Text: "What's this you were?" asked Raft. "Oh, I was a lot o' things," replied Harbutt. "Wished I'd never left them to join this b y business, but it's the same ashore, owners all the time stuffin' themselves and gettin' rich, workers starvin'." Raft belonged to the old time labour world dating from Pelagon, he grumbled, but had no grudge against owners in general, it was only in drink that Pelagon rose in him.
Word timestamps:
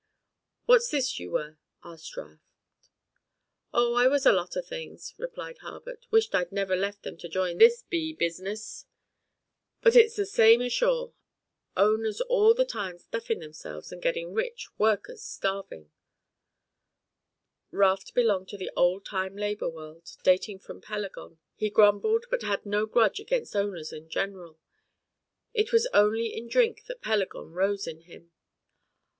"What's 0.65 0.89
this 0.89 1.19
you 1.19 1.29
were?" 1.29 1.59
asked 1.83 2.17
Raft. 2.17 2.41
"Oh, 3.71 3.93
I 3.93 4.07
was 4.07 4.25
a 4.25 4.31
lot 4.31 4.57
o' 4.57 4.61
things," 4.63 5.13
replied 5.19 5.59
Harbutt. 5.59 6.07
"Wished 6.09 6.33
I'd 6.33 6.51
never 6.51 6.75
left 6.75 7.03
them 7.03 7.17
to 7.17 7.29
join 7.29 7.59
this 7.59 7.83
b 7.83 8.13
y 8.13 8.17
business, 8.17 8.87
but 9.79 9.95
it's 9.95 10.15
the 10.15 10.25
same 10.25 10.59
ashore, 10.59 11.13
owners 11.77 12.19
all 12.21 12.55
the 12.55 12.65
time 12.65 12.97
stuffin' 12.97 13.37
themselves 13.41 13.91
and 13.91 14.01
gettin' 14.01 14.33
rich, 14.33 14.69
workers 14.79 15.21
starvin'." 15.21 15.91
Raft 17.69 18.15
belonged 18.15 18.49
to 18.49 18.57
the 18.57 18.71
old 18.75 19.05
time 19.05 19.35
labour 19.37 19.69
world 19.69 20.17
dating 20.23 20.61
from 20.61 20.81
Pelagon, 20.81 21.37
he 21.53 21.69
grumbled, 21.69 22.25
but 22.31 22.41
had 22.41 22.65
no 22.65 22.87
grudge 22.87 23.19
against 23.19 23.55
owners 23.55 23.93
in 23.93 24.09
general, 24.09 24.57
it 25.53 25.71
was 25.71 25.85
only 25.93 26.35
in 26.35 26.47
drink 26.47 26.85
that 26.85 27.03
Pelagon 27.03 27.51
rose 27.53 27.85
in 27.85 28.01
him. 28.01 28.31